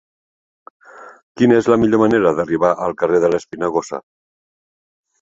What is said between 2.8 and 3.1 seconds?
al